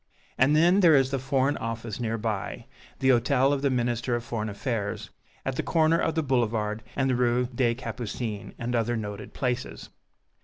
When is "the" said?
1.11-1.19, 2.97-3.09, 3.61-3.69, 5.57-5.61, 6.15-6.23, 7.07-7.15